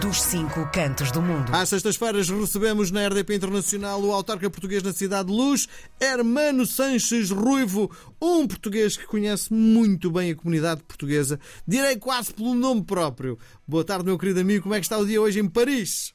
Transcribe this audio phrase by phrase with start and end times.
[0.00, 1.54] dos cinco cantos do mundo.
[1.54, 5.68] Às sextas-feiras recebemos na RDP Internacional o autarca português na Cidade de Luz,
[6.00, 12.54] Hermano Sanches Ruivo, um português que conhece muito bem a comunidade portuguesa, direi quase pelo
[12.54, 13.38] nome próprio.
[13.66, 16.12] Boa tarde, meu querido amigo, como é que está o dia hoje em Paris?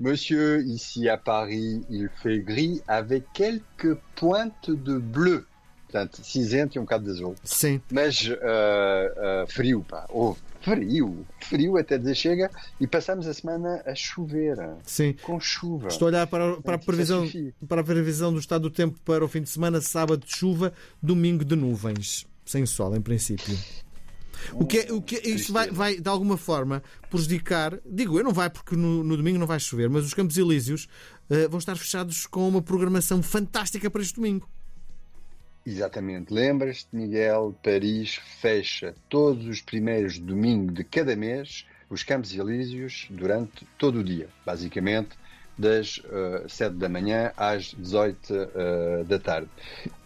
[0.00, 5.44] Monsieur, ici à Paris, il fait gris avec quelques pointes de bleu.
[5.84, 7.36] Portanto, cinzento e um bocado de azul.
[7.44, 7.80] Sim.
[7.92, 10.06] Mas uh, uh, frio, pá.
[10.08, 12.50] Houve frio, frio até dizer chega.
[12.80, 14.56] E passamos a semana a chover.
[14.84, 15.14] Sim.
[15.22, 15.88] Com chuva.
[15.88, 17.28] Estou a olhar para, para, a previsão,
[17.68, 20.72] para a previsão do estado do tempo para o fim de semana, sábado de chuva,
[21.02, 22.26] domingo de nuvens.
[22.44, 23.56] Sem sol, em princípio.
[24.52, 27.78] O que, é, o que é, isto vai, vai, de alguma forma, prejudicar.
[27.86, 30.86] Digo eu, não vai, porque no, no domingo não vai chover, mas os Campos Elíseos
[31.30, 34.48] uh, vão estar fechados com uma programação fantástica para este domingo.
[35.66, 36.32] Exatamente.
[36.32, 43.64] Lembras-te, Miguel, Paris fecha todos os primeiros domingos de cada mês os Campos Elíseos durante
[43.78, 45.16] todo o dia, basicamente
[45.56, 49.48] das uh, eh, 7 da manhã às 18 uh, da tarde.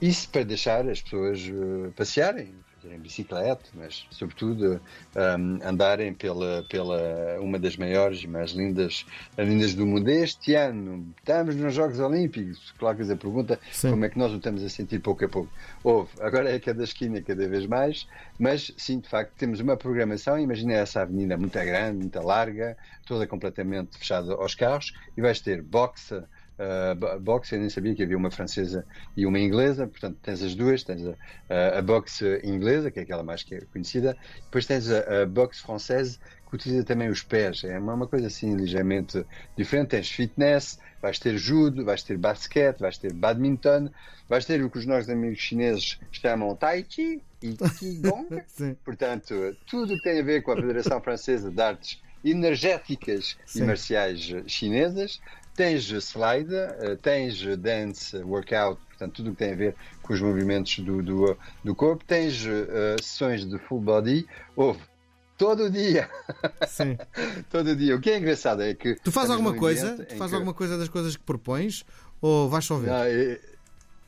[0.00, 2.54] Isso para deixar as pessoas uh, passearem,
[2.92, 4.80] em bicicleta, mas sobretudo
[5.16, 9.06] um, andarem pela, pela uma das maiores e mais lindas,
[9.38, 10.08] lindas do mundo.
[10.08, 12.72] Este ano estamos nos Jogos Olímpicos.
[12.78, 13.90] Colocas a pergunta sim.
[13.90, 15.50] como é que nós o estamos a sentir pouco a pouco.
[15.82, 18.06] Houve, agora é cada esquina cada vez mais,
[18.38, 20.38] mas sim, de facto, temos uma programação.
[20.38, 22.76] Imagina essa avenida muito grande, muito larga,
[23.06, 26.22] toda completamente fechada aos carros, e vais ter boxe
[26.58, 28.84] uh, boxe, eu nem sabia que havia uma francesa
[29.16, 33.22] e uma inglesa, portanto tens as duas, tens a, a boxe inglesa, que é aquela
[33.22, 37.64] mais que é conhecida, depois tens a, a boxe francesa, que utiliza também os pés,
[37.64, 39.24] é uma, uma coisa assim ligeiramente
[39.56, 43.90] diferente, tens fitness, vais ter judo, vais ter basquete, vais ter badminton,
[44.28, 48.28] vais ter o que os nossos amigos chineses chamam tai chi e qigong,
[48.84, 49.34] portanto
[49.66, 53.60] tudo que tem a ver com a Federação Francesa de Artes energéticas Sim.
[53.60, 55.20] e marciais chinesas,
[55.54, 60.20] Tens slide, eh, tens dance workout, portanto, tudo o que tem a ver com os
[60.20, 64.26] movimentos do, do, do corpo, tens uh, sessões de full body,
[64.56, 64.80] houve
[65.38, 66.10] todo dia.
[66.66, 66.98] Sim.
[67.50, 67.94] todo dia.
[67.94, 68.96] O que é engraçado é que.
[68.96, 69.94] Tu fazes alguma coisa?
[69.96, 70.34] Tu fazes que...
[70.34, 71.84] alguma coisa das coisas que propões?
[72.20, 72.88] Ou vais só ver?
[72.88, 73.38] Não, é...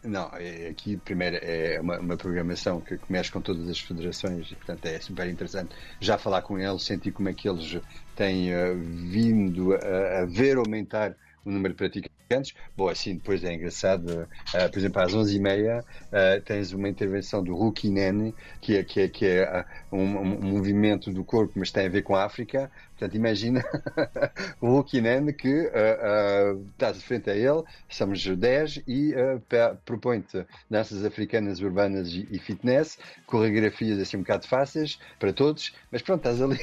[0.06, 4.54] Não, é, aqui primeiro é uma, uma, programação que mexe com todas as federações e
[4.54, 7.80] portanto é super interessante já falar com eles, sentir como é que eles
[8.14, 12.54] têm uh, vindo a, a ver aumentar o número de praticantes.
[12.76, 15.84] Bom, assim, depois é engraçado, uh, por exemplo, às 11h30 uh,
[16.44, 20.42] tens uma intervenção do Ruki Nene, que é, que é, que é uh, um, um,
[20.42, 22.70] movimento do corpo, mas tem a ver com a África.
[22.98, 23.62] Portanto, imagina
[24.60, 25.70] o Nene que
[26.72, 29.14] estás de frente a ele, somos 10 e
[29.84, 36.00] propõe-te danças africanas urbanas e, e fitness, coreografias assim um bocado fáceis para todos, mas
[36.00, 36.58] pronto, estás ali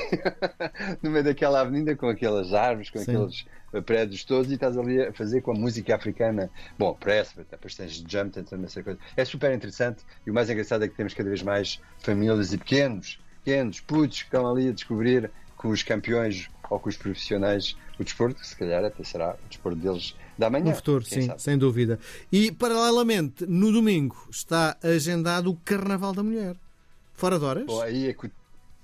[1.04, 3.16] no meio daquela avenida com aquelas árvores, com Sim.
[3.16, 3.46] aqueles
[3.86, 6.50] prédios todos e estás ali a fazer com a música africana.
[6.78, 9.00] Bom, press, depois tens jump, tens essa coisa.
[9.16, 12.58] É super interessante e o mais engraçado é que temos cada vez mais famílias e
[12.58, 15.32] pequenos, pequenos, putos que estão ali a descobrir
[15.63, 19.47] com os campeões ou com os profissionais o desporto, que se calhar até será o
[19.47, 20.66] desporto deles da manhã.
[20.66, 21.41] No futuro, sim, sabe?
[21.41, 21.97] sem dúvida.
[22.29, 26.57] E, paralelamente, no domingo está agendado o Carnaval da Mulher.
[27.13, 27.66] Fora de horas?
[27.66, 28.29] Bom, aí é que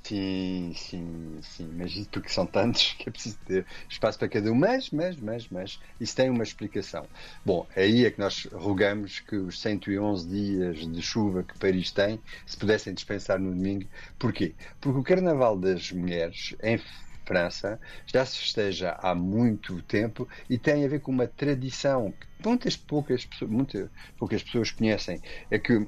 [0.09, 4.56] Sim, sim, sim, mas porque são tantos que é preciso ter espaço para cada um,
[4.56, 7.08] mas, mas, mas, mas, isso tem uma explicação.
[7.46, 12.24] Bom, aí é que nós rogamos que os 111 dias de chuva que Paris tem
[12.46, 13.88] se pudessem dispensar no domingo.
[14.18, 14.56] Porquê?
[14.80, 16.80] Porque o Carnaval das Mulheres, em
[17.28, 22.28] França, já se festeja há muito tempo e tem a ver com uma tradição que
[22.46, 25.88] muitas poucas, muitas poucas pessoas conhecem é que um,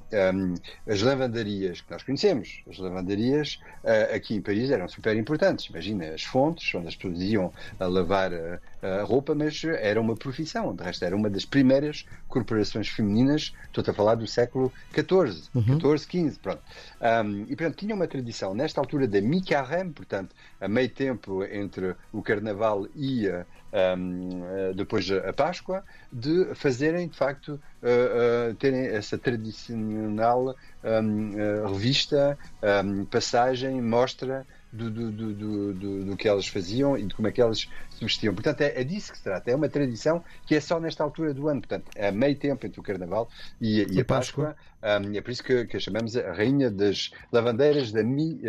[0.88, 5.66] as lavandarias que nós conhecemos, as lavandarias uh, aqui em Paris eram super importantes.
[5.66, 10.16] Imagina as fontes onde as pessoas iam a lavar a, a roupa, mas era uma
[10.16, 10.76] profissão.
[10.76, 13.54] De resto, era uma das primeiras corporações femininas.
[13.68, 15.98] Estou a falar do século XIV, uhum.
[15.98, 16.40] XIV, XV.
[16.42, 16.62] Pronto.
[17.02, 21.96] Um, e portanto tinha uma tradição nesta altura da mi-carême, portanto a meio tempo entre
[22.12, 28.88] o Carnaval e a um, depois a Páscoa, de fazerem de facto uh, uh, terem
[28.88, 32.38] essa tradicional um, uh, revista,
[32.84, 35.34] um, passagem, mostra do, do, do,
[35.74, 38.34] do, do, que elas faziam e de como é que elas se vestiam.
[38.34, 39.52] Portanto, é, é disso que se trata.
[39.52, 41.62] É uma tradição que é só nesta altura do ano.
[41.62, 43.30] Portanto, é meio tempo entre o Carnaval
[43.60, 44.56] e, e a Páscoa.
[44.82, 45.08] Páscoa.
[45.10, 48.40] Um, é por isso que, que a chamamos a Rainha das Lavandeiras da Mi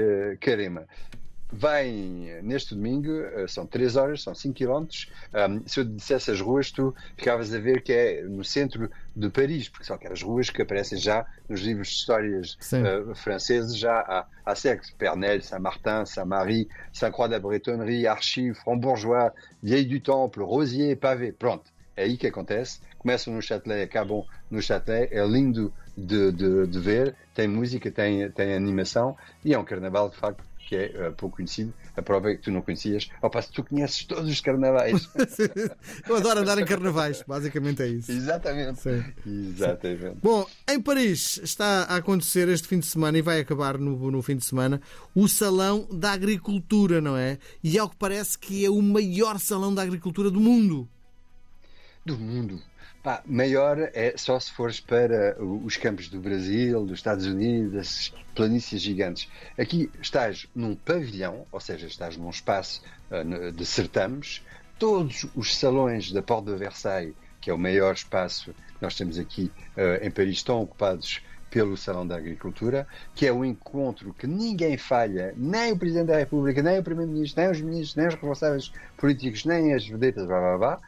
[0.41, 0.87] Carema.
[1.53, 4.87] Vem neste domingo, uh, são 3 horas, são 5 km.
[5.35, 9.29] Um, se eu dissesse as ruas, tu ficavas a ver que é no centro de
[9.29, 14.01] Paris, porque são aquelas ruas que aparecem já nos livros de histórias uh, franceses já
[14.01, 14.91] há, há séculos.
[14.93, 19.33] Pernel, Saint-Martin, Saint-Marie, Saint-Croix da Bretonnerie, Archives, Front-Bourgeois,
[19.63, 21.33] Vieille du Temple, Rosier, Pavé.
[21.33, 22.81] Pronto, é aí que acontece.
[22.99, 25.13] Começam no Châtelet, acabam no Châtelet.
[25.13, 30.09] É lindo de, de, de, ver, tem música, tem, tem animação e é um carnaval
[30.09, 31.73] de facto que é uh, pouco conhecido.
[31.97, 33.09] A prova é que tu não conhecias.
[33.21, 35.09] Ao passo que tu conheces todos os carnavais.
[36.09, 38.11] Eu adoro andar em carnavais, basicamente é isso.
[38.11, 38.81] Exatamente.
[38.81, 39.05] Sim.
[39.27, 40.17] Exatamente.
[40.23, 44.23] Bom, em Paris está a acontecer este fim de semana e vai acabar no, no
[44.23, 44.81] fim de semana
[45.15, 47.39] o Salão da Agricultura, não é?
[47.63, 50.89] E ao que parece que é o maior salão da agricultura do mundo.
[52.05, 52.61] Do mundo.
[53.01, 58.15] Pá, maior é só se fores para os campos do Brasil, dos Estados Unidos, as
[58.35, 59.29] planícies gigantes.
[59.57, 64.43] Aqui estás num pavilhão, ou seja, estás num espaço uh, de certames.
[64.81, 69.17] Todos os salões da Porta de Versailles, que é o maior espaço que nós temos
[69.17, 71.21] aqui uh, em Paris, estão ocupados
[71.53, 76.17] pelo Salão da Agricultura, que é um encontro que ninguém falha, nem o Presidente da
[76.17, 80.41] República, nem o Primeiro-Ministro, nem os ministros, nem os responsáveis políticos, nem as vedetas, blá
[80.41, 80.81] blá blá.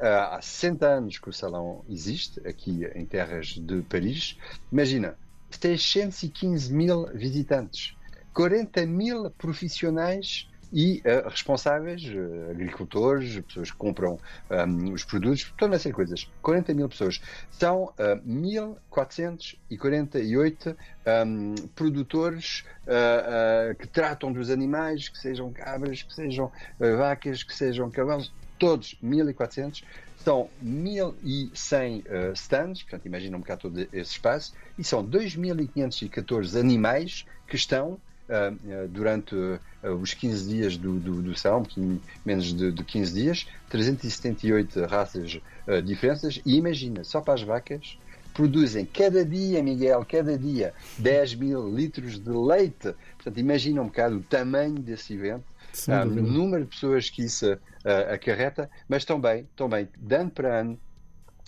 [0.00, 4.38] Há 60 anos que o salão existe, aqui em terras de Paris.
[4.70, 5.18] Imagina,
[5.50, 7.96] 615 mil visitantes,
[8.32, 14.18] 40 mil profissionais e uh, responsáveis, uh, agricultores, pessoas que compram
[14.50, 16.28] um, os produtos, toda de coisas.
[16.42, 17.20] 40 mil pessoas.
[17.50, 17.92] São uh,
[18.26, 20.76] 1.448
[21.26, 27.90] um, produtores uh, que tratam dos animais, que sejam cabras, que sejam vacas, que sejam
[27.90, 29.84] cavalos todos 1400,
[30.18, 37.24] são 1100 uh, stands, portanto imagina um bocado todo esse espaço, e são 2514 animais
[37.46, 39.60] que estão uh, durante uh,
[40.00, 41.66] os 15 dias do, do, do salão,
[42.24, 45.40] menos de, de 15 dias, 378 raças
[45.84, 47.98] diferentes, e imagina, só para as vacas,
[48.38, 52.94] produzem cada dia, Miguel, cada dia, 10 mil litros de leite.
[53.16, 55.42] Portanto, imagina um bocado o tamanho desse evento
[56.20, 60.78] o número de pessoas que isso uh, acarreta, mas também, também, de ano para ano,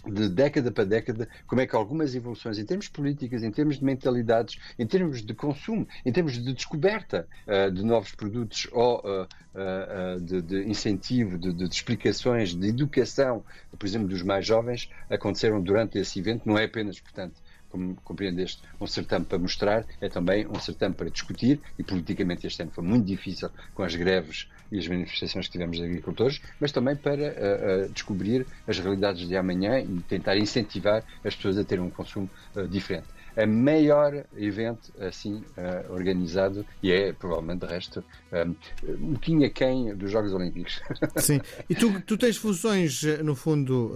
[0.06, 3.84] de década para década, como é que algumas evoluções em termos políticas, em termos de
[3.84, 9.22] mentalidades, em termos de consumo, em termos de descoberta uh, de novos produtos ou uh,
[9.24, 13.44] uh, de, de, incentivo, de, de, explicações, de educação,
[13.78, 16.42] por exemplo, dos mais jovens, aconteceram durante esse evento.
[16.46, 17.34] Não é apenas, portanto,
[17.70, 22.62] como compreendeste, um certame para mostrar, é também um certame para discutir, e politicamente este
[22.62, 26.72] ano foi muito difícil com as greves e as manifestações que tivemos de agricultores, mas
[26.72, 31.64] também para uh, uh, descobrir as realidades de amanhã e tentar incentivar as pessoas a
[31.64, 33.06] terem um consumo uh, diferente.
[33.36, 35.44] É maior evento assim
[35.88, 38.56] organizado e é provavelmente de resto um,
[38.88, 40.82] um bocadinho aquém dos Jogos Olímpicos.
[41.16, 43.94] Sim, e tu, tu tens funções, no fundo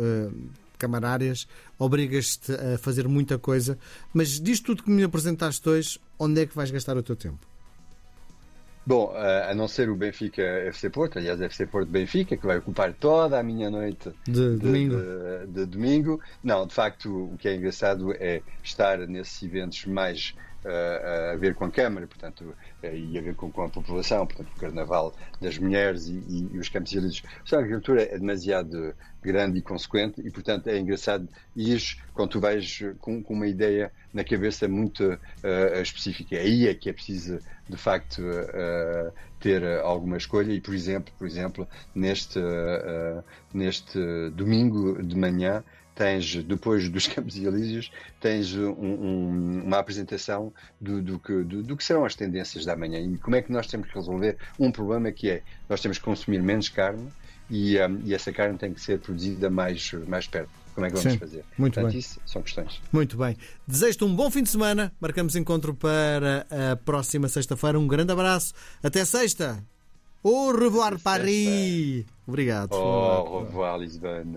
[0.79, 1.47] camarárias,
[1.79, 3.79] obrigas-te a fazer muita coisa,
[4.13, 7.47] mas diz tudo que me apresentaste hoje, onde é que vais gastar o teu tempo?
[8.87, 12.93] Bom, a não ser o Benfica FC Porto, aliás, FC Porto Benfica, que vai ocupar
[12.93, 14.97] toda a minha noite de, de domingo.
[14.97, 16.21] De, de, domingo.
[16.43, 20.35] Não, de facto, o que é engraçado é estar nesses eventos mais
[21.33, 24.51] a ver com a Câmara, portanto, uh, e a ver com, com, a população, portanto,
[24.55, 27.23] o Carnaval das Mulheres e, e, e os Campos Elíseos.
[27.53, 31.81] A agricultura é demasiado grande e consequente e, portanto, é engraçado ir
[32.13, 36.37] quando tu vais com, com uma ideia na cabeça muito uh, específica.
[36.37, 37.39] Aí é que é preciso,
[37.69, 43.99] de facto, uh, ter alguma escolha e, por exemplo, por exemplo neste, uh, neste
[44.31, 51.19] domingo de manhã tens, depois dos Campos Elíseos, tens um, um, uma apresentação do, do,
[51.19, 53.89] que, do, do, que serão as tendências da manhã e como é que nós temos
[53.89, 57.09] que resolver um problema que é nós temos que consumir menos carne
[57.49, 60.51] e, um, e essa carne tem que ser produzida mais, mais perto.
[60.75, 61.45] Como é que vamos Sim, fazer?
[61.57, 62.01] Muito Portanto, bem.
[62.01, 62.81] isso são questões.
[62.93, 63.37] Muito bem.
[63.65, 64.93] Desejo-te um bom fim de semana.
[65.01, 67.79] Marcamos encontro para a próxima sexta-feira.
[67.79, 68.53] Um grande abraço.
[68.83, 69.65] Até sexta.
[70.21, 72.05] Au revoir, Paris.
[72.27, 72.73] Obrigado.
[72.73, 74.37] Au revoir, Lisbonne.